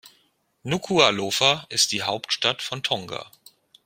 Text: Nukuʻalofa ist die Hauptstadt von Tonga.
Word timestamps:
Nukuʻalofa 0.65 1.67
ist 1.69 1.91
die 1.91 2.01
Hauptstadt 2.01 2.63
von 2.63 2.81
Tonga. 2.81 3.29